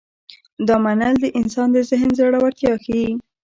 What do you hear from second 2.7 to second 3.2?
ښيي.